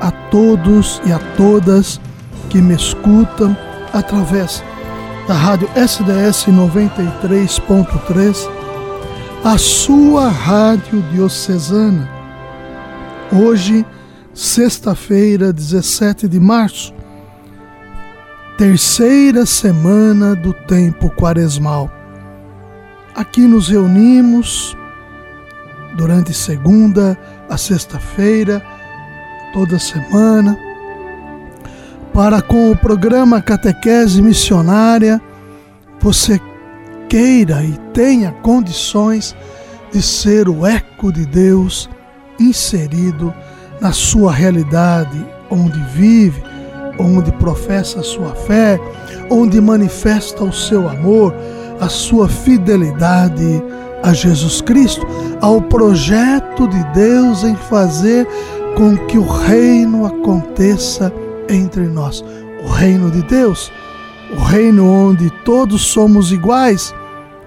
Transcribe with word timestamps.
a 0.00 0.10
todos 0.30 1.02
e 1.04 1.12
a 1.12 1.18
todas 1.36 2.00
que 2.50 2.60
me 2.60 2.74
escutam 2.74 3.56
através 3.92 4.62
da 5.26 5.34
rádio 5.34 5.68
SDS 5.74 6.46
93.3, 6.46 8.48
a 9.44 9.58
sua 9.58 10.28
rádio 10.28 11.02
diocesana. 11.12 12.08
Hoje, 13.30 13.84
sexta-feira, 14.32 15.52
17 15.52 16.26
de 16.28 16.40
março, 16.40 16.94
terceira 18.56 19.44
semana 19.44 20.34
do 20.34 20.54
tempo 20.54 21.10
quaresmal. 21.10 21.92
Aqui 23.14 23.42
nos 23.42 23.68
reunimos 23.68 24.74
durante 25.94 26.32
segunda 26.32 27.18
a 27.50 27.58
sexta-feira 27.58 28.62
toda 29.52 29.78
semana, 29.78 30.58
para 32.12 32.42
com 32.42 32.70
o 32.70 32.76
programa 32.76 33.40
Catequese 33.40 34.20
Missionária 34.20 35.20
você 36.00 36.40
queira 37.08 37.62
e 37.62 37.72
tenha 37.92 38.32
condições 38.42 39.34
de 39.92 40.02
ser 40.02 40.48
o 40.48 40.66
eco 40.66 41.12
de 41.12 41.26
Deus 41.26 41.88
inserido 42.38 43.34
na 43.80 43.92
sua 43.92 44.32
realidade, 44.32 45.24
onde 45.50 45.78
vive, 45.94 46.42
onde 46.98 47.32
professa 47.32 48.00
a 48.00 48.02
sua 48.02 48.34
fé, 48.34 48.78
onde 49.30 49.60
manifesta 49.60 50.44
o 50.44 50.52
seu 50.52 50.88
amor, 50.88 51.34
a 51.80 51.88
sua 51.88 52.28
fidelidade 52.28 53.62
a 54.02 54.12
Jesus 54.12 54.60
Cristo, 54.60 55.06
ao 55.40 55.60
projeto 55.60 56.68
de 56.68 56.84
Deus 56.92 57.42
em 57.42 57.56
fazer 57.56 58.26
com 58.78 58.96
que 58.96 59.18
o 59.18 59.26
reino 59.26 60.06
aconteça 60.06 61.12
entre 61.48 61.88
nós. 61.88 62.24
O 62.62 62.68
reino 62.68 63.10
de 63.10 63.22
Deus, 63.22 63.72
o 64.30 64.40
reino 64.40 64.86
onde 64.86 65.28
todos 65.44 65.82
somos 65.82 66.30
iguais, 66.30 66.94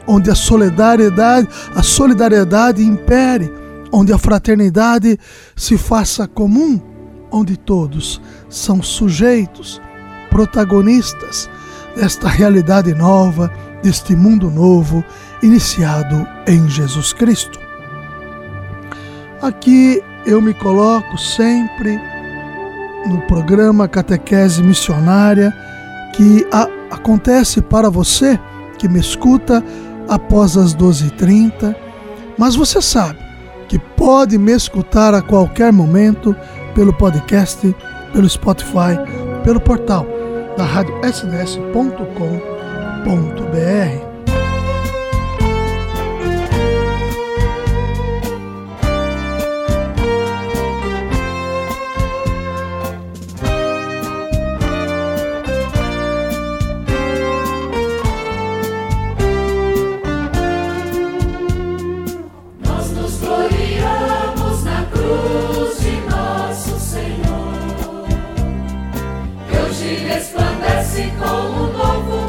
onde 0.05 0.29
a 0.29 0.35
solidariedade, 0.35 1.47
a 1.73 1.81
solidariedade 1.81 2.83
impere, 2.83 3.49
onde 3.93 4.11
a 4.11 4.17
fraternidade 4.17 5.17
se 5.55 5.77
faça 5.77 6.27
comum, 6.27 6.81
onde 7.31 7.55
todos 7.55 8.21
são 8.49 8.83
sujeitos, 8.83 9.81
protagonistas 10.29 11.49
desta 11.95 12.27
realidade 12.27 12.93
nova, 12.93 13.49
deste 13.81 14.17
mundo 14.17 14.51
novo 14.51 15.01
iniciado 15.41 16.27
em 16.45 16.67
Jesus 16.67 17.13
Cristo. 17.13 17.57
Aqui 19.41 20.03
eu 20.25 20.41
me 20.41 20.53
coloco 20.53 21.17
sempre 21.17 21.99
no 23.05 23.21
programa 23.21 23.87
Catequese 23.87 24.61
Missionária 24.61 25.53
que 26.13 26.45
a, 26.51 26.67
acontece 26.91 27.61
para 27.61 27.89
você 27.89 28.39
que 28.77 28.87
me 28.87 28.99
escuta 28.99 29.63
após 30.07 30.57
as 30.57 30.75
12h30, 30.75 31.75
mas 32.37 32.55
você 32.55 32.81
sabe 32.81 33.19
que 33.67 33.79
pode 33.79 34.37
me 34.37 34.51
escutar 34.51 35.13
a 35.13 35.21
qualquer 35.21 35.71
momento 35.71 36.35
pelo 36.75 36.93
podcast, 36.93 37.75
pelo 38.11 38.29
Spotify, 38.29 38.97
pelo 39.43 39.59
portal 39.59 40.05
da 40.57 40.65
rádio 40.65 40.93
resplandece 69.85 71.11
com 71.17 71.25
um 71.25 71.73
novo 71.73 72.20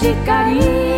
sds.com.br. 0.00 0.89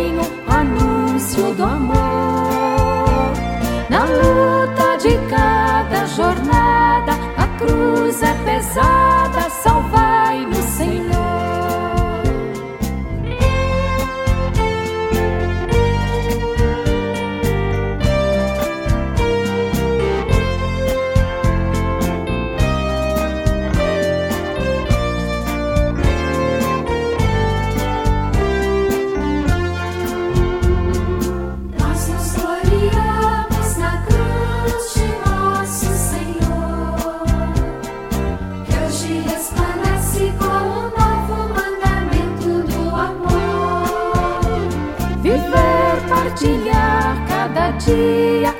vida 47.85 48.52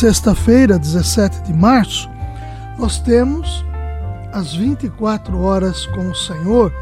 sexta-feira, 0.00 0.78
17 0.78 1.42
de 1.42 1.52
março, 1.52 2.08
nós 2.78 2.98
temos 3.00 3.62
as 4.32 4.54
24 4.54 5.38
horas 5.38 5.84
com 5.84 6.08
o 6.08 6.14
Senhor, 6.14 6.72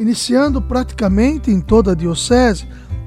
iniciando 0.00 0.60
praticamente 0.60 1.52
em 1.52 1.60
toda 1.60 1.92
a 1.92 1.94
diocese, 1.94 2.66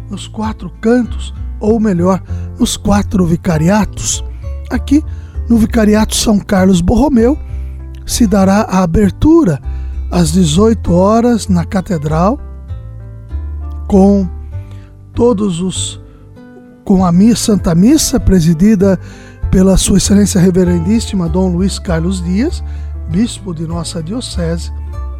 nos 0.09 0.25
quatro 0.25 0.69
cantos, 0.79 1.33
ou 1.59 1.81
melhor, 1.81 2.23
nos 2.57 2.77
quatro 2.77 3.25
vicariatos. 3.25 4.23
Aqui, 4.69 5.03
no 5.49 5.57
Vicariato 5.57 6.15
São 6.15 6.39
Carlos 6.39 6.79
Borromeu, 6.79 7.37
se 8.05 8.25
dará 8.25 8.61
a 8.61 8.83
abertura 8.83 9.61
às 10.09 10.31
18 10.31 10.93
horas 10.93 11.49
na 11.49 11.65
Catedral, 11.65 12.39
com 13.85 14.29
todos 15.13 15.59
os 15.59 15.99
com 16.85 17.05
a 17.05 17.11
missa, 17.11 17.47
Santa 17.47 17.75
Missa, 17.75 18.17
presidida 18.17 18.97
pela 19.57 19.75
Sua 19.75 19.97
Excelência 19.97 20.39
Reverendíssima 20.39 21.27
Dom 21.27 21.49
Luiz 21.49 21.79
Carlos 21.79 22.23
Dias, 22.23 22.63
bispo 23.09 23.55
de 23.55 23.65
nossa 23.65 24.03
diocese, 24.03 24.71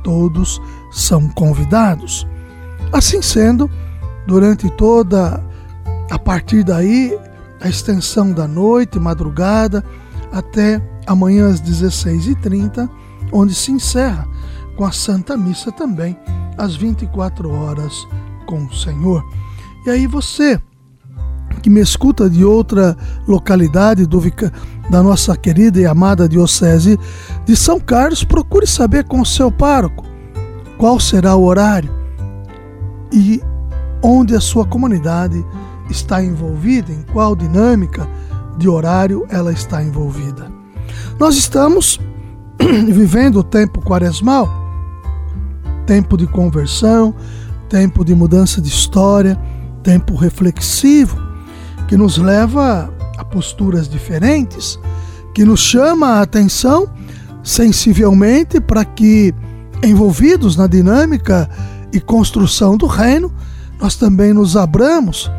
todos 0.04 0.62
são 0.92 1.28
convidados. 1.30 2.28
Assim 2.94 3.20
sendo, 3.20 3.68
durante 4.28 4.70
toda 4.78 5.44
a 6.12 6.20
partir 6.20 6.64
daí, 6.64 7.18
a 7.60 7.68
extensão 7.68 8.32
da 8.32 8.48
noite, 8.48 9.00
madrugada, 9.00 9.84
até 10.32 10.88
amanhã 11.08 11.50
às 11.50 11.60
16h30, 11.60 12.88
onde 13.32 13.56
se 13.56 13.72
encerra 13.72 14.28
com 14.76 14.86
a 14.86 14.92
Santa 14.92 15.36
Missa 15.36 15.72
também, 15.72 16.16
às 16.60 16.76
24 16.76 17.50
horas 17.50 18.08
com 18.46 18.66
o 18.66 18.76
Senhor. 18.76 19.26
E 19.84 19.90
aí 19.90 20.06
você 20.06 20.62
que 21.68 21.70
me 21.70 21.82
escuta 21.82 22.30
de 22.30 22.46
outra 22.46 22.96
localidade 23.28 24.06
do, 24.06 24.22
da 24.90 25.04
nossa 25.04 25.36
querida 25.36 25.78
e 25.82 25.86
amada 25.86 26.26
Diocese 26.26 26.98
de 27.46 27.58
São 27.58 27.78
Carlos, 27.78 28.24
procure 28.24 28.66
saber 28.66 29.04
com 29.04 29.20
o 29.20 29.26
seu 29.26 29.52
pároco 29.52 30.06
qual 30.78 30.98
será 30.98 31.36
o 31.36 31.44
horário 31.44 31.94
e 33.12 33.42
onde 34.02 34.34
a 34.34 34.40
sua 34.40 34.66
comunidade 34.66 35.46
está 35.90 36.24
envolvida, 36.24 36.90
em 36.90 37.02
qual 37.12 37.36
dinâmica 37.36 38.08
de 38.58 38.70
horário 38.70 39.28
ela 39.30 39.52
está 39.52 39.84
envolvida. 39.84 40.50
Nós 41.20 41.36
estamos 41.36 42.00
vivendo 42.88 43.40
o 43.40 43.44
tempo 43.44 43.82
quaresmal, 43.82 44.48
tempo 45.86 46.16
de 46.16 46.28
conversão, 46.28 47.14
tempo 47.68 48.06
de 48.06 48.16
mudança 48.16 48.62
de 48.62 48.70
história, 48.70 49.38
tempo 49.84 50.16
reflexivo, 50.16 51.27
que 51.88 51.96
nos 51.96 52.18
leva 52.18 52.94
a 53.18 53.24
posturas 53.24 53.88
diferentes, 53.88 54.80
que 55.34 55.46
nos 55.46 55.60
chama 55.60 56.08
a 56.14 56.22
atenção 56.22 56.88
sensivelmente 57.44 58.60
para 58.60 58.84
que, 58.84 59.34
envolvidos 59.84 60.58
na 60.58 60.68
dinâmica 60.68 61.50
e 61.94 62.00
construção 62.00 62.76
do 62.76 62.86
reino, 62.86 63.32
nós 63.80 63.96
também 63.96 64.34
nos 64.34 64.58
abramos 64.58 65.32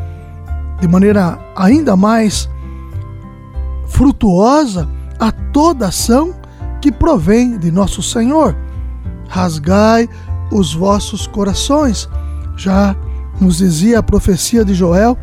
de 0.81 0.87
maneira 0.87 1.37
ainda 1.55 1.95
mais 1.95 2.49
frutuosa 3.87 4.87
a 5.19 5.31
toda 5.31 5.87
ação 5.87 6.33
que 6.81 6.91
provém 6.91 7.57
de 7.57 7.69
nosso 7.69 8.01
Senhor. 8.01 8.55
Rasgai 9.27 10.09
os 10.51 10.73
vossos 10.73 11.27
corações. 11.27 12.09
Já 12.55 12.95
nos 13.39 13.57
dizia 13.57 13.99
a 13.99 14.03
profecia 14.03 14.65
de 14.65 14.73
Joel 14.73 15.17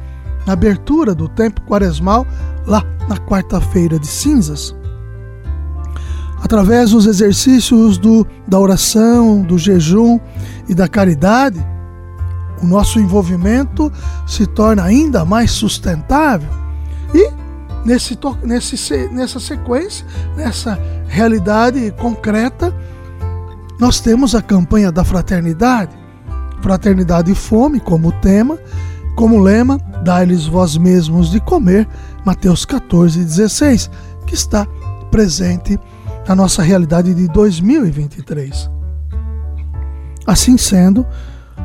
na 0.46 0.52
abertura 0.52 1.14
do 1.14 1.28
tempo 1.28 1.60
quaresmal, 1.62 2.26
lá 2.66 2.84
na 3.08 3.16
quarta-feira 3.16 3.98
de 3.98 4.06
cinzas. 4.06 4.74
Através 6.42 6.90
dos 6.90 7.06
exercícios 7.06 7.98
do, 7.98 8.26
da 8.46 8.58
oração, 8.58 9.42
do 9.42 9.58
jejum 9.58 10.20
e 10.68 10.74
da 10.74 10.86
caridade, 10.86 11.58
o 12.62 12.66
nosso 12.66 13.00
envolvimento 13.00 13.92
se 14.26 14.46
torna 14.46 14.84
ainda 14.84 15.24
mais 15.24 15.50
sustentável. 15.50 16.48
E 17.14 17.30
nesse, 17.84 18.18
nesse, 18.42 19.08
nessa 19.08 19.40
sequência, 19.40 20.06
nessa 20.36 20.78
realidade 21.08 21.92
concreta, 21.98 22.74
nós 23.78 24.00
temos 24.00 24.34
a 24.34 24.42
campanha 24.42 24.90
da 24.90 25.04
fraternidade, 25.04 25.96
fraternidade 26.62 27.30
e 27.30 27.34
fome 27.34 27.78
como 27.78 28.12
tema, 28.12 28.58
como 29.16 29.40
lema, 29.40 29.78
dai-lhes 30.04 30.46
vós 30.46 30.76
mesmos 30.76 31.30
de 31.30 31.40
comer, 31.40 31.88
Mateus 32.24 32.66
14, 32.66 33.24
16, 33.24 33.90
que 34.26 34.34
está 34.34 34.66
presente 35.10 35.80
na 36.28 36.36
nossa 36.36 36.62
realidade 36.62 37.14
de 37.14 37.26
2023. 37.28 38.70
Assim 40.26 40.58
sendo, 40.58 41.06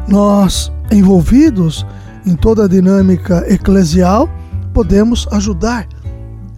nós, 0.07 0.71
envolvidos 0.89 1.85
em 2.25 2.35
toda 2.35 2.65
a 2.65 2.67
dinâmica 2.69 3.43
eclesial, 3.51 4.29
podemos 4.73 5.27
ajudar, 5.31 5.87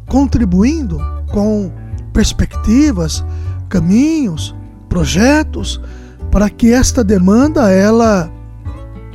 contribuindo 0.07 0.99
com 1.31 1.71
perspectivas, 2.13 3.25
caminhos, 3.67 4.55
projetos, 4.87 5.81
para 6.29 6.49
que 6.49 6.71
esta 6.71 7.03
demanda 7.03 7.71
ela 7.71 8.31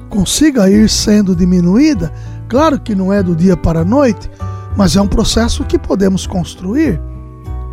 consiga 0.09 0.71
ir 0.71 0.89
sendo 0.89 1.35
diminuída. 1.35 2.13
Claro 2.49 2.81
que 2.81 2.95
não 2.95 3.13
é 3.13 3.23
do 3.23 3.37
dia 3.37 3.57
para 3.57 3.81
a 3.81 3.85
noite, 3.85 4.31
mas 4.77 4.97
é 4.97 5.01
um 5.01 5.09
processo 5.09 5.65
que 5.65 5.79
podemos 5.79 6.27
construir. 6.27 7.01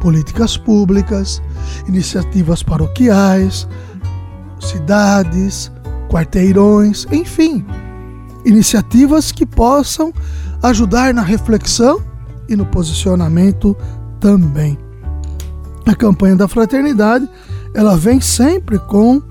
Políticas 0.01 0.58
públicas, 0.58 1.42
iniciativas 1.88 2.62
paroquiais, 2.62 3.68
cidades, 4.60 5.72
quarteirões, 6.10 7.08
enfim, 7.12 7.65
iniciativas 8.46 9.32
que 9.32 9.46
possam 9.46 10.13
ajudar 10.62 11.13
na 11.13 11.22
reflexão 11.22 12.01
e 12.48 12.56
no 12.56 12.65
posicionamento 12.65 13.75
também. 14.20 14.77
A 15.86 15.96
campanha 15.96 16.36
da 16.36 16.48
fraternidade, 16.48 17.27
ela 17.74 17.96
vem 17.96 18.20
sempre 18.20 18.80
com 18.80 19.22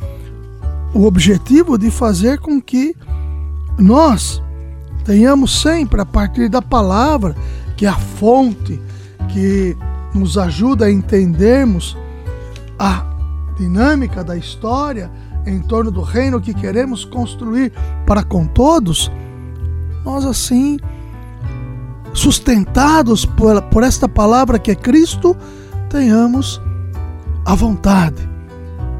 o 0.94 1.04
objetivo 1.04 1.76
de 1.76 1.90
fazer 1.90 2.38
com 2.38 2.62
que 2.62 2.96
nós 3.76 4.40
tenhamos 5.04 5.60
sempre, 5.60 6.00
a 6.00 6.06
partir 6.06 6.48
da 6.48 6.62
palavra, 6.62 7.34
que 7.76 7.84
é 7.84 7.88
a 7.88 7.96
fonte 7.96 8.80
que 9.28 9.76
nos 10.14 10.38
ajuda 10.38 10.86
a 10.86 10.92
entendermos 10.92 11.96
a 12.78 13.04
dinâmica 13.58 14.22
da 14.22 14.36
história 14.36 15.10
em 15.44 15.60
torno 15.60 15.90
do 15.90 16.00
reino 16.00 16.40
que 16.40 16.54
queremos 16.54 17.04
construir 17.04 17.72
para 18.06 18.22
com 18.22 18.46
todos, 18.46 19.10
nós 20.04 20.24
assim, 20.24 20.78
sustentados 22.14 23.26
por, 23.26 23.60
por 23.62 23.82
esta 23.82 24.08
palavra 24.08 24.58
que 24.58 24.70
é 24.70 24.74
Cristo, 24.74 25.36
tenhamos 25.90 26.62
a 27.44 27.54
vontade 27.54 28.33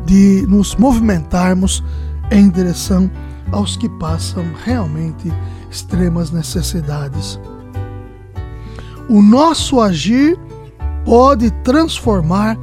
de 0.05 0.47
nos 0.49 0.75
movimentarmos 0.77 1.83
em 2.31 2.49
direção 2.49 3.11
aos 3.53 3.77
que 3.77 3.89
passam 3.89 4.45
realmente 4.65 5.33
extremas 5.71 6.31
necessidades. 6.31 7.39
O 9.09 9.21
nosso 9.21 9.81
agir 9.81 10.39
pode 11.05 11.51
transformar 11.63 12.59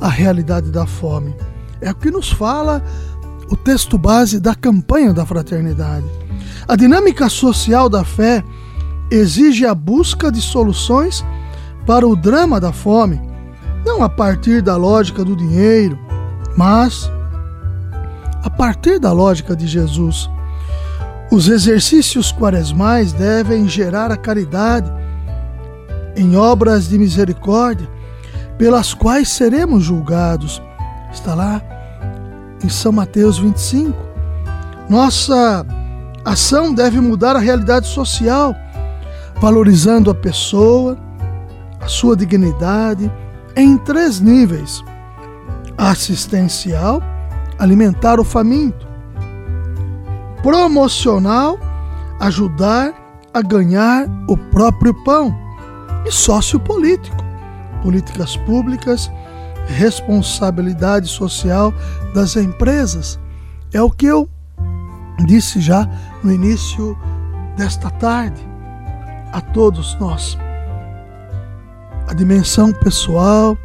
a 0.00 0.08
realidade 0.08 0.70
da 0.70 0.86
fome. 0.86 1.34
É 1.80 1.90
o 1.90 1.94
que 1.94 2.10
nos 2.10 2.30
fala 2.30 2.82
o 3.50 3.56
texto 3.56 3.96
base 3.96 4.40
da 4.40 4.54
campanha 4.54 5.12
da 5.12 5.24
fraternidade. 5.24 6.06
A 6.68 6.76
dinâmica 6.76 7.28
social 7.28 7.88
da 7.88 8.04
fé 8.04 8.44
exige 9.10 9.64
a 9.64 9.74
busca 9.74 10.30
de 10.30 10.40
soluções 10.40 11.24
para 11.86 12.06
o 12.06 12.16
drama 12.16 12.60
da 12.60 12.72
fome, 12.72 13.20
não 13.84 14.02
a 14.02 14.08
partir 14.08 14.60
da 14.60 14.76
lógica 14.76 15.24
do 15.24 15.36
dinheiro, 15.36 15.96
mas, 16.56 17.10
a 18.42 18.48
partir 18.48 18.98
da 18.98 19.12
lógica 19.12 19.54
de 19.54 19.66
Jesus, 19.66 20.30
os 21.30 21.48
exercícios 21.48 22.32
quaresmais 22.32 23.12
devem 23.12 23.68
gerar 23.68 24.10
a 24.10 24.16
caridade 24.16 24.90
em 26.16 26.34
obras 26.34 26.88
de 26.88 26.98
misericórdia 26.98 27.86
pelas 28.56 28.94
quais 28.94 29.28
seremos 29.28 29.84
julgados. 29.84 30.62
Está 31.12 31.34
lá 31.34 31.60
em 32.64 32.70
São 32.70 32.90
Mateus 32.90 33.38
25. 33.38 33.94
Nossa 34.88 35.66
ação 36.24 36.72
deve 36.72 37.00
mudar 37.00 37.36
a 37.36 37.40
realidade 37.40 37.86
social, 37.86 38.54
valorizando 39.40 40.10
a 40.10 40.14
pessoa, 40.14 40.96
a 41.80 41.88
sua 41.88 42.16
dignidade, 42.16 43.12
em 43.54 43.76
três 43.76 44.20
níveis 44.20 44.82
assistencial, 45.76 47.02
alimentar 47.58 48.18
o 48.20 48.24
faminto, 48.24 48.86
promocional, 50.42 51.58
ajudar 52.20 52.94
a 53.32 53.42
ganhar 53.42 54.06
o 54.28 54.36
próprio 54.36 54.94
pão, 55.04 55.34
e 56.06 56.12
sociopolítico, 56.12 57.16
políticas 57.82 58.36
públicas, 58.38 59.10
responsabilidade 59.66 61.08
social 61.08 61.74
das 62.14 62.36
empresas. 62.36 63.18
É 63.72 63.82
o 63.82 63.90
que 63.90 64.06
eu 64.06 64.28
disse 65.26 65.60
já 65.60 65.88
no 66.22 66.32
início 66.32 66.96
desta 67.56 67.90
tarde 67.90 68.40
a 69.32 69.40
todos 69.40 69.98
nós. 69.98 70.38
A 72.06 72.14
dimensão 72.14 72.72
pessoal, 72.72 73.58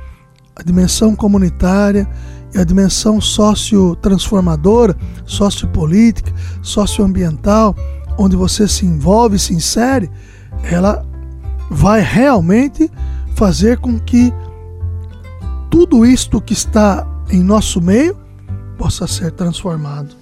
a 0.56 0.64
dimensão 0.64 1.16
comunitária 1.16 2.08
e 2.54 2.60
a 2.60 2.64
dimensão 2.64 3.22
socio-transformadora, 3.22 4.96
sociopolítica, 5.26 6.34
socioambiental, 6.62 7.76
onde 8.18 8.36
você 8.36 8.68
se 8.68 8.86
envolve, 8.86 9.40
se 9.40 9.54
insere, 9.54 10.10
ela 10.64 11.06
vai 11.70 12.02
realmente 12.02 12.92
fazer 13.36 13.78
com 13.78 13.98
que 13.98 14.34
tudo 15.70 16.06
isto 16.06 16.42
que 16.42 16.54
está 16.54 17.08
em 17.30 17.42
nosso 17.42 17.82
meio 17.82 18.18
possa 18.78 19.08
ser 19.08 19.32
transformado. 19.32 20.16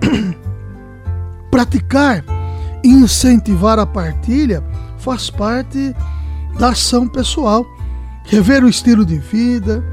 Praticar 1.50 2.24
e 2.82 2.88
incentivar 2.88 3.78
a 3.78 3.86
partilha 3.86 4.64
faz 4.98 5.28
parte 5.28 5.94
da 6.58 6.70
ação 6.70 7.06
pessoal. 7.06 7.66
Rever 8.24 8.64
o 8.64 8.68
estilo 8.68 9.04
de 9.04 9.18
vida, 9.18 9.84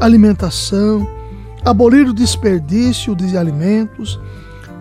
alimentação, 0.00 1.06
abolir 1.64 2.06
o 2.06 2.14
desperdício 2.14 3.14
de 3.14 3.36
alimentos, 3.36 4.20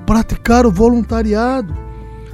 praticar 0.06 0.66
o 0.66 0.72
voluntariado, 0.72 1.74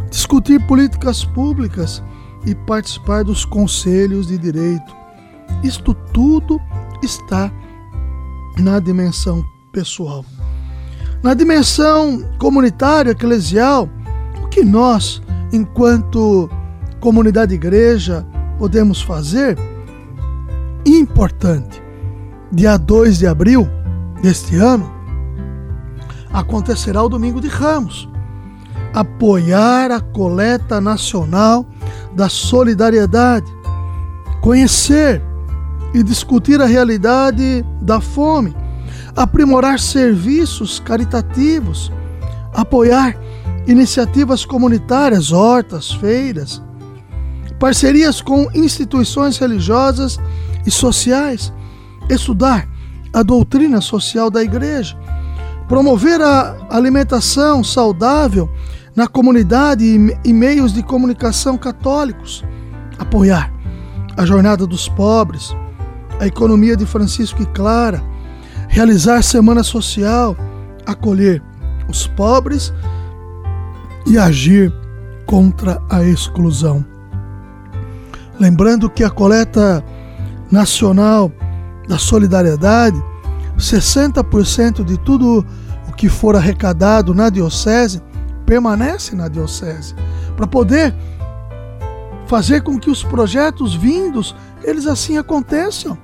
discutir 0.10 0.60
políticas 0.66 1.24
públicas 1.24 2.04
e 2.46 2.56
participar 2.56 3.24
dos 3.24 3.46
conselhos 3.46 4.28
de 4.28 4.38
direito. 4.38 4.96
Isto 5.64 5.94
tudo 5.94 6.60
está 7.04 7.52
na 8.58 8.80
dimensão 8.80 9.44
pessoal. 9.72 10.26
Na 11.22 11.34
dimensão 11.34 12.24
comunitária, 12.40 13.12
eclesial, 13.12 13.90
o 14.42 14.48
que 14.48 14.64
nós, 14.64 15.22
enquanto 15.52 16.50
comunidade 17.00 17.54
igreja, 17.54 18.26
podemos 18.58 19.02
fazer? 19.02 19.58
Importante. 20.98 21.82
Dia 22.52 22.78
2 22.78 23.20
de 23.20 23.28
abril 23.28 23.70
deste 24.22 24.56
ano, 24.56 24.92
acontecerá 26.34 27.04
o 27.04 27.10
Domingo 27.10 27.40
de 27.40 27.48
Ramos. 27.48 28.10
Apoiar 28.94 29.92
a 29.92 30.00
coleta 30.00 30.82
nacional 30.82 31.66
da 32.16 32.28
solidariedade, 32.28 33.46
conhecer 34.42 35.22
e 35.94 36.02
discutir 36.02 36.60
a 36.60 36.66
realidade 36.66 37.64
da 37.82 38.02
fome 38.02 38.56
aprimorar 39.16 39.80
serviços 39.80 40.80
caritativos, 40.80 41.92
apoiar 42.54 43.18
iniciativas 43.68 44.46
comunitárias, 44.46 45.32
hortas, 45.32 45.92
feiras, 45.92 46.62
parcerias 47.60 48.22
com 48.22 48.50
instituições 48.56 49.38
religiosas 49.38 50.18
e 50.66 50.72
sociais, 50.72 51.54
estudar 52.10 52.68
a 53.14 53.24
doutrina 53.24 53.82
social 53.82 54.30
da 54.30 54.44
igreja, 54.44 54.98
promover 55.68 56.22
a 56.22 56.56
alimentação 56.70 57.64
saudável 57.64 58.50
na 58.96 59.08
comunidade 59.08 59.86
e 60.26 60.34
meios 60.34 60.74
de 60.74 60.84
comunicação 60.84 61.58
católicos, 61.58 62.44
apoiar 62.98 63.52
a 64.18 64.26
jornada 64.26 64.68
dos 64.68 64.90
pobres, 64.90 65.56
a 66.20 66.28
economia 66.28 66.76
de 66.76 66.86
Francisco 66.86 67.42
e 67.42 67.46
Clara, 67.46 68.04
realizar 68.68 69.22
semana 69.24 69.64
social, 69.64 70.36
acolher 70.86 71.42
os 71.88 72.08
pobres 72.08 72.74
e 74.06 74.18
agir 74.18 74.74
contra 75.26 75.82
a 75.90 76.04
exclusão. 76.04 76.86
Lembrando 78.40 78.90
que 78.90 79.04
a 79.04 79.10
coleta 79.10 79.84
nacional 80.52 81.32
da 81.88 81.98
solidariedade, 81.98 83.02
60% 83.58 84.84
de 84.84 84.98
tudo 84.98 85.46
o 85.88 85.94
que 85.94 86.08
for 86.08 86.36
arrecadado 86.36 87.14
na 87.14 87.30
diocese 87.30 88.02
permanece 88.46 89.16
na 89.16 89.28
diocese, 89.28 89.94
para 90.36 90.48
poder 90.48 90.96
fazer 92.26 92.62
com 92.62 92.80
que 92.80 92.90
os 92.90 93.04
projetos 93.04 93.76
vindos 93.76 94.36
eles 94.64 94.88
assim 94.88 95.18
aconteçam. 95.18 95.98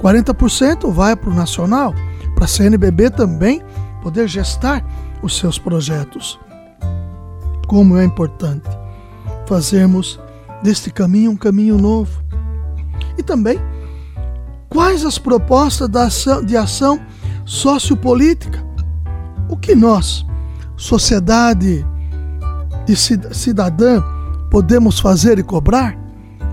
40% 0.00 0.90
vai 0.92 1.14
para 1.16 1.30
o 1.30 1.34
nacional, 1.34 1.94
para 2.34 2.44
a 2.44 2.48
CNBB 2.48 3.10
também 3.10 3.62
poder 4.02 4.28
gestar 4.28 4.84
os 5.22 5.36
seus 5.36 5.58
projetos. 5.58 6.38
Como 7.66 7.96
é 7.96 8.04
importante 8.04 8.68
fazermos 9.46 10.20
deste 10.62 10.90
caminho 10.90 11.30
um 11.30 11.36
caminho 11.36 11.78
novo. 11.78 12.20
E 13.16 13.22
também, 13.22 13.58
quais 14.76 15.06
as 15.06 15.16
propostas 15.16 15.88
de 16.44 16.54
ação 16.54 17.00
sociopolítica? 17.46 18.62
O 19.48 19.56
que 19.56 19.74
nós, 19.74 20.22
sociedade 20.76 21.82
e 22.86 22.94
cidadã, 22.94 24.02
podemos 24.50 25.00
fazer 25.00 25.38
e 25.38 25.42
cobrar? 25.42 25.96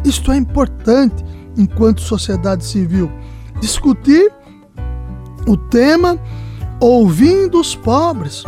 Isto 0.05 0.31
é 0.31 0.37
importante 0.37 1.21
enquanto 1.57 1.99
sociedade 1.99 2.63
civil 2.63 3.11
discutir 3.59 4.31
o 5.45 5.57
tema 5.57 6.17
ouvindo 6.79 7.59
os 7.59 7.75
pobres, 7.75 8.45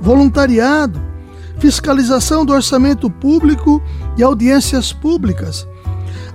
voluntariado, 0.00 1.00
fiscalização 1.60 2.44
do 2.44 2.52
orçamento 2.52 3.08
público 3.08 3.80
e 4.18 4.22
audiências 4.24 4.92
públicas, 4.92 5.64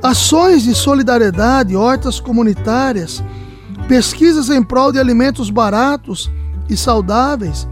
ações 0.05 0.63
de 0.63 0.75
solidariedade, 0.75 1.75
hortas 1.75 2.19
comunitárias, 2.19 3.23
pesquisas 3.87 4.49
em 4.49 4.61
prol 4.61 4.91
de 4.91 4.99
alimentos 4.99 5.49
baratos 5.49 6.31
e 6.69 6.77
saudáveis, 6.77 7.67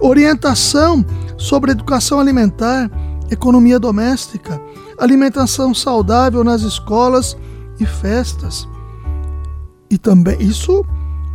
orientação 0.00 1.04
sobre 1.36 1.72
educação 1.72 2.18
alimentar, 2.18 2.90
economia 3.30 3.78
doméstica, 3.78 4.60
alimentação 4.98 5.74
saudável 5.74 6.42
nas 6.42 6.62
escolas 6.62 7.36
e 7.78 7.84
festas 7.84 8.66
e 9.90 9.98
também 9.98 10.40
isso 10.40 10.84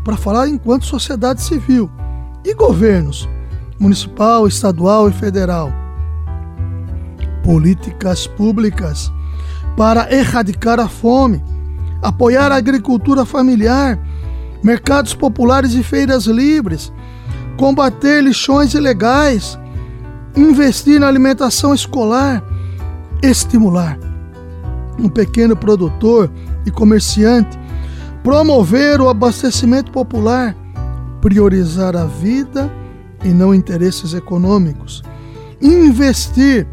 para 0.04 0.18
falar 0.18 0.48
enquanto 0.48 0.86
sociedade 0.86 1.42
civil 1.42 1.90
e 2.44 2.56
governos 2.56 3.30
municipal, 3.80 4.48
estadual 4.48 5.10
e 5.10 5.14
federal. 5.14 5.72
Políticas 7.44 8.26
públicas 8.26 9.12
para 9.76 10.14
erradicar 10.14 10.80
a 10.80 10.88
fome, 10.88 11.44
apoiar 12.02 12.52
a 12.52 12.56
agricultura 12.56 13.26
familiar, 13.26 14.00
mercados 14.64 15.14
populares 15.14 15.74
e 15.74 15.84
feiras 15.84 16.26
livres, 16.26 16.92
combater 17.58 18.22
lixões 18.22 18.74
ilegais, 18.74 19.58
investir 20.36 21.00
na 21.00 21.08
alimentação 21.08 21.74
escolar, 21.74 22.44
estimular. 23.22 23.98
Um 24.98 25.08
pequeno 25.08 25.56
produtor 25.56 26.30
e 26.66 26.72
comerciante 26.72 27.58
promover 28.24 29.02
o 29.02 29.10
abastecimento 29.10 29.92
popular, 29.92 30.56
priorizar 31.22 31.96
a 31.96 32.06
vida 32.06 32.72
e 33.24 33.30
não 33.30 33.54
interesses 33.54 34.14
econômicos, 34.14 35.04
investir 35.62 36.68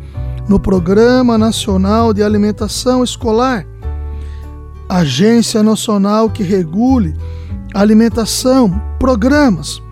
no 0.49 0.61
Programa 0.61 1.37
Nacional 1.37 2.13
de 2.13 2.23
Alimentação 2.23 3.03
Escolar, 3.03 3.67
agência 4.89 5.63
nacional 5.63 6.31
que 6.31 6.43
regule 6.43 7.17
alimentação, 7.75 8.71
programas 8.99 9.83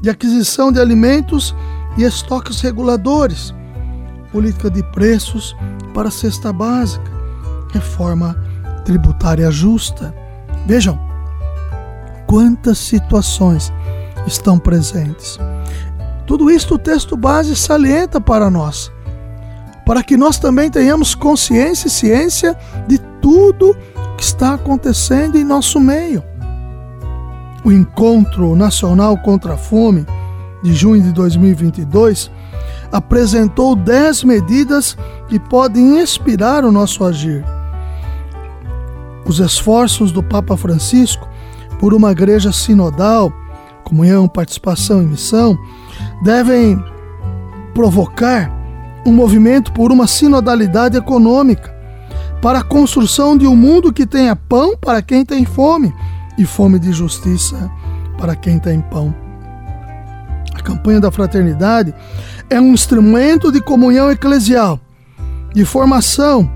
de 0.00 0.08
aquisição 0.08 0.72
de 0.72 0.80
alimentos 0.80 1.54
e 1.96 2.04
estoques 2.04 2.60
reguladores, 2.60 3.54
política 4.32 4.70
de 4.70 4.82
preços 4.92 5.56
para 5.92 6.08
a 6.08 6.12
cesta 6.12 6.52
básica, 6.52 7.10
reforma 7.72 8.36
tributária 8.84 9.50
justa 9.50 10.14
Vejam 10.68 10.98
quantas 12.26 12.76
situações 12.76 13.72
estão 14.26 14.58
presentes. 14.58 15.38
Tudo 16.26 16.50
isto 16.50 16.74
o 16.74 16.78
texto 16.78 17.16
base 17.16 17.56
salienta 17.56 18.20
para 18.20 18.50
nós, 18.50 18.92
para 19.88 20.02
que 20.02 20.18
nós 20.18 20.38
também 20.38 20.70
tenhamos 20.70 21.14
consciência 21.14 21.86
e 21.86 21.90
ciência 21.90 22.54
de 22.86 22.98
tudo 23.22 23.74
que 24.18 24.22
está 24.22 24.52
acontecendo 24.52 25.38
em 25.38 25.44
nosso 25.44 25.80
meio. 25.80 26.22
O 27.64 27.72
Encontro 27.72 28.54
Nacional 28.54 29.16
contra 29.16 29.54
a 29.54 29.56
Fome 29.56 30.06
de 30.62 30.74
junho 30.74 31.02
de 31.02 31.10
2022 31.10 32.30
apresentou 32.92 33.74
dez 33.74 34.22
medidas 34.22 34.94
que 35.26 35.40
podem 35.40 35.98
inspirar 35.98 36.66
o 36.66 36.70
nosso 36.70 37.02
agir. 37.02 37.42
Os 39.24 39.40
esforços 39.40 40.12
do 40.12 40.22
Papa 40.22 40.54
Francisco 40.54 41.26
por 41.80 41.94
uma 41.94 42.12
igreja 42.12 42.52
sinodal, 42.52 43.32
comunhão, 43.84 44.28
participação 44.28 45.02
e 45.02 45.06
missão, 45.06 45.58
devem 46.22 46.78
provocar 47.72 48.57
um 49.04 49.12
movimento 49.12 49.72
por 49.72 49.90
uma 49.92 50.06
sinodalidade 50.06 50.96
econômica, 50.96 51.74
para 52.40 52.60
a 52.60 52.64
construção 52.64 53.36
de 53.36 53.46
um 53.46 53.56
mundo 53.56 53.92
que 53.92 54.06
tenha 54.06 54.36
pão 54.36 54.76
para 54.76 55.02
quem 55.02 55.24
tem 55.24 55.44
fome 55.44 55.92
e 56.36 56.44
fome 56.44 56.78
de 56.78 56.92
justiça 56.92 57.70
para 58.16 58.36
quem 58.36 58.58
tem 58.58 58.80
pão. 58.80 59.14
A 60.54 60.60
campanha 60.60 61.00
da 61.00 61.10
fraternidade 61.10 61.94
é 62.50 62.60
um 62.60 62.72
instrumento 62.72 63.50
de 63.50 63.60
comunhão 63.60 64.10
eclesial, 64.10 64.80
de 65.54 65.64
formação 65.64 66.50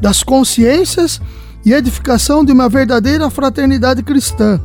das 0.00 0.22
consciências 0.22 1.20
e 1.64 1.72
edificação 1.72 2.44
de 2.44 2.52
uma 2.52 2.68
verdadeira 2.68 3.30
fraternidade 3.30 4.02
cristã. 4.02 4.60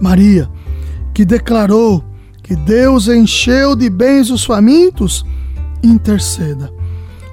Maria, 0.00 0.48
que 1.14 1.24
declarou 1.24 2.04
que 2.42 2.56
Deus 2.56 3.08
encheu 3.08 3.76
de 3.76 3.88
bens 3.88 4.30
os 4.30 4.44
famintos, 4.44 5.24
interceda 5.82 6.72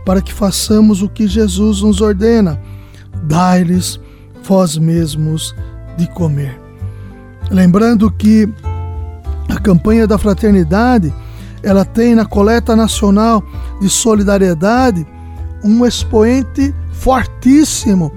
para 0.05 0.21
que 0.21 0.33
façamos 0.33 1.01
o 1.01 1.09
que 1.09 1.27
Jesus 1.27 1.81
nos 1.81 2.01
ordena: 2.01 2.59
dai-lhes 3.23 3.99
vós 4.43 4.77
mesmos 4.77 5.53
de 5.97 6.07
comer. 6.07 6.59
Lembrando 7.49 8.09
que 8.11 8.47
a 9.49 9.59
campanha 9.59 10.05
da 10.07 10.17
fraternidade, 10.17 11.13
ela 11.63 11.83
tem 11.83 12.15
na 12.15 12.25
coleta 12.25 12.75
nacional 12.75 13.43
de 13.81 13.89
solidariedade 13.89 15.05
um 15.63 15.85
expoente 15.85 16.73
fortíssimo 16.91 18.11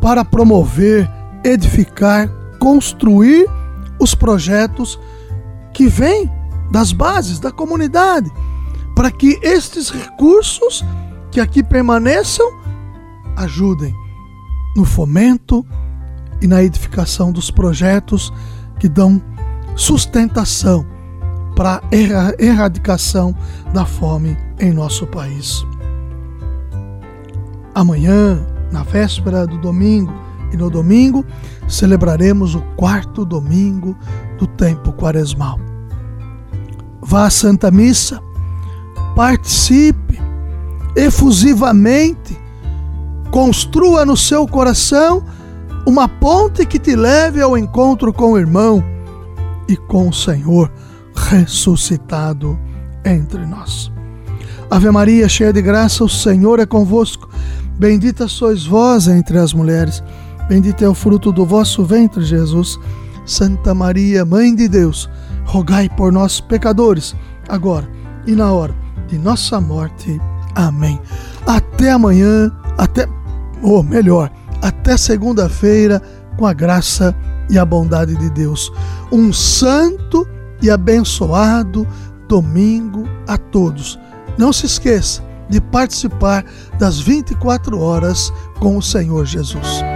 para 0.00 0.24
promover, 0.24 1.10
edificar, 1.44 2.28
construir 2.58 3.48
os 3.98 4.14
projetos 4.14 4.98
que 5.72 5.86
vêm 5.86 6.30
das 6.70 6.92
bases 6.92 7.38
da 7.38 7.50
comunidade, 7.50 8.30
para 8.94 9.10
que 9.10 9.38
estes 9.42 9.90
recursos 9.90 10.84
que 11.30 11.40
aqui 11.40 11.62
permaneçam 11.62 12.46
ajudem 13.36 13.94
no 14.76 14.84
fomento 14.84 15.64
e 16.40 16.46
na 16.46 16.62
edificação 16.62 17.32
dos 17.32 17.50
projetos 17.50 18.32
que 18.78 18.88
dão 18.88 19.22
sustentação 19.76 20.86
para 21.54 21.76
a 21.76 22.42
erradicação 22.42 23.34
da 23.72 23.84
fome 23.84 24.36
em 24.58 24.72
nosso 24.72 25.06
país. 25.06 25.64
Amanhã, 27.74 28.44
na 28.70 28.82
véspera 28.82 29.46
do 29.46 29.58
domingo 29.58 30.12
e 30.52 30.56
no 30.56 30.68
domingo, 30.68 31.24
celebraremos 31.68 32.54
o 32.54 32.60
quarto 32.76 33.24
domingo 33.24 33.96
do 34.38 34.46
tempo 34.46 34.92
quaresmal. 34.92 35.58
Vá 37.00 37.26
à 37.26 37.30
Santa 37.30 37.70
Missa, 37.70 38.20
participe 39.14 40.20
efusivamente, 40.94 42.38
construa 43.30 44.04
no 44.04 44.16
seu 44.16 44.46
coração 44.46 45.24
uma 45.86 46.08
ponte 46.08 46.66
que 46.66 46.78
te 46.78 46.94
leve 46.94 47.40
ao 47.40 47.56
encontro 47.56 48.12
com 48.12 48.32
o 48.32 48.38
irmão 48.38 48.84
e 49.68 49.76
com 49.76 50.08
o 50.08 50.12
Senhor 50.12 50.70
ressuscitado 51.14 52.58
entre 53.04 53.44
nós. 53.46 53.90
Ave 54.70 54.90
Maria, 54.90 55.28
cheia 55.28 55.52
de 55.52 55.60
graça, 55.60 56.04
o 56.04 56.08
Senhor 56.08 56.58
é 56.58 56.66
convosco. 56.66 57.28
Bendita 57.78 58.28
sois 58.28 58.64
vós 58.64 59.08
entre 59.08 59.38
as 59.38 59.52
mulheres, 59.52 60.02
bendito 60.48 60.84
é 60.84 60.88
o 60.88 60.94
fruto 60.94 61.32
do 61.32 61.44
vosso 61.44 61.84
ventre, 61.84 62.22
Jesus. 62.22 62.78
Santa 63.24 63.74
Maria, 63.74 64.24
Mãe 64.24 64.54
de 64.54 64.68
Deus, 64.68 65.08
rogai 65.44 65.88
por 65.88 66.12
nós, 66.12 66.40
pecadores, 66.40 67.14
agora 67.48 67.88
e 68.26 68.32
na 68.32 68.52
hora 68.52 68.81
nossa 69.18 69.60
morte. 69.60 70.20
Amém. 70.54 71.00
Até 71.46 71.90
amanhã, 71.90 72.50
até, 72.76 73.06
ou 73.62 73.82
melhor, 73.82 74.30
até 74.60 74.96
segunda-feira, 74.96 76.00
com 76.36 76.46
a 76.46 76.52
graça 76.52 77.14
e 77.50 77.58
a 77.58 77.64
bondade 77.64 78.16
de 78.16 78.30
Deus. 78.30 78.72
Um 79.10 79.32
santo 79.32 80.26
e 80.62 80.70
abençoado 80.70 81.86
domingo 82.28 83.04
a 83.26 83.36
todos. 83.36 83.98
Não 84.38 84.52
se 84.52 84.66
esqueça 84.66 85.22
de 85.48 85.60
participar 85.60 86.44
das 86.78 86.98
24 86.98 87.78
horas 87.78 88.32
com 88.58 88.76
o 88.76 88.82
Senhor 88.82 89.26
Jesus. 89.26 89.91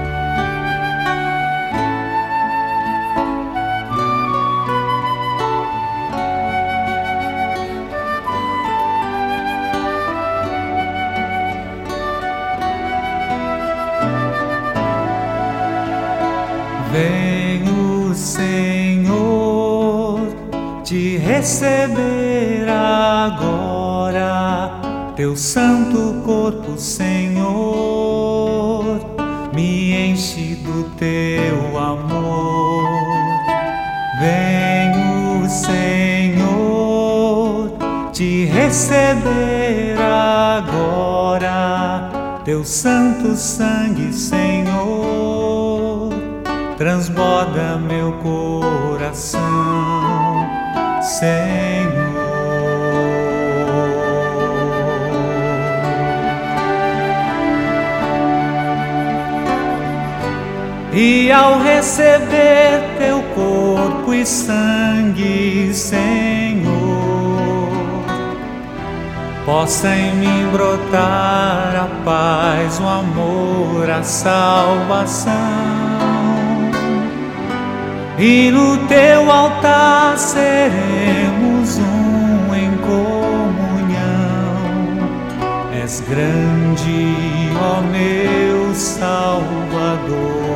Te 21.17 21.23
receber 21.23 22.69
agora, 22.69 24.21
teu 25.17 25.35
santo 25.35 26.21
corpo, 26.23 26.77
Senhor, 26.77 27.41
me 29.55 30.11
enche 30.11 30.57
do 30.57 30.85
teu 30.97 31.79
amor. 31.79 32.87
Vem 34.21 34.91
o 35.43 35.49
Senhor 35.49 36.53
te 38.13 38.45
receber 38.45 39.97
agora, 39.99 41.41
teu 42.45 42.63
santo 42.63 43.35
sangue, 43.37 44.13
Senhor. 44.13 45.47
Transborda 46.77 47.79
meu 47.79 48.13
coração, 48.19 49.41
Senhor. 51.19 52.07
E 60.93 61.33
ao 61.33 61.61
receber 61.61 62.97
teu 62.99 63.23
corpo 63.35 64.13
e 64.13 64.27
sangue, 64.27 65.73
Senhor, 65.73 66.67
possa 69.45 69.89
em 69.89 70.15
mim 70.17 70.49
brotar 70.53 71.77
a 71.77 71.89
paz, 72.05 72.79
o 72.79 72.87
amor, 72.87 73.91
a 73.91 74.03
salvação 74.03 75.76
e 78.19 78.51
no 78.51 78.79
teu 78.89 79.31
altar 79.31 80.17
seremos 80.17 81.79
um 81.79 82.55
em 82.55 82.77
comunhão. 82.79 83.97
És 85.83 86.01
grande, 86.01 87.15
ó 87.61 87.81
meu 87.83 88.75
Salvador. 88.75 90.56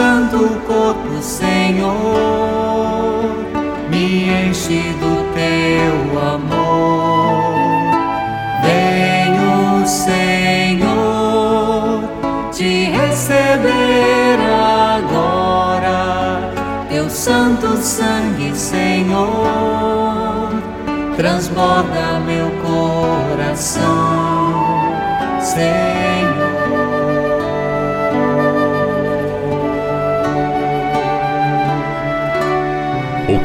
Santo 0.00 0.40
corpo, 0.66 1.20
Senhor, 1.20 1.92
me 3.90 4.30
enche 4.30 4.94
do 4.98 5.12
teu 5.34 6.18
amor. 6.36 7.52
Venho, 8.62 9.86
Senhor, 9.86 10.88
te 12.50 12.84
receber 12.86 14.38
agora, 14.96 16.50
teu 16.88 17.10
santo 17.10 17.76
sangue, 17.76 18.56
Senhor, 18.56 19.28
transborda 21.14 22.20
meu 22.24 22.50
coração, 22.62 23.84
Senhor. 25.42 25.89